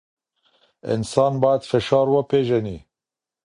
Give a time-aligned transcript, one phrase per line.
[0.93, 2.77] انسان باید فشار وپېژني.